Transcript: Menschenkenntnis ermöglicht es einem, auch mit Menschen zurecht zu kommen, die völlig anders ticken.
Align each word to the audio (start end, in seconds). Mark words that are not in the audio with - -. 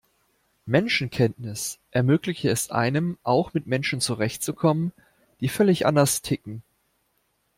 Menschenkenntnis 0.65 1.77
ermöglicht 1.91 2.43
es 2.45 2.71
einem, 2.71 3.19
auch 3.21 3.53
mit 3.53 3.67
Menschen 3.67 4.01
zurecht 4.01 4.41
zu 4.41 4.53
kommen, 4.55 4.93
die 5.41 5.47
völlig 5.47 5.85
anders 5.85 6.23
ticken. 6.23 6.63